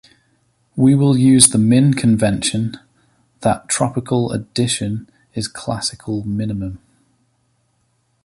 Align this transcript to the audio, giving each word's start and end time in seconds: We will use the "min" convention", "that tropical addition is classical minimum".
We 0.75 0.95
will 0.95 1.15
use 1.15 1.49
the 1.49 1.59
"min" 1.59 1.93
convention", 1.93 2.79
"that 3.41 3.69
tropical 3.69 4.31
addition 4.31 5.07
is 5.35 5.47
classical 5.47 6.23
minimum". 6.23 6.79